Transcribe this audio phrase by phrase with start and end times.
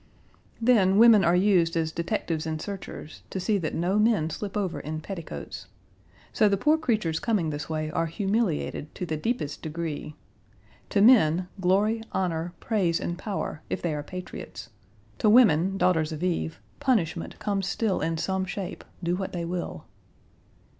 [0.59, 4.79] Then women are used as detectives and searchers, to see that no men slip over
[4.79, 5.67] in petticoats.
[6.33, 10.15] So the poor creatures coming this way are humiliated to the deepest degree.
[10.89, 14.71] To men, glory, honor, praise, and power, if they are patriots.
[15.19, 19.85] To women, daughters of Eve, punishment comes still in some shape, do what they will.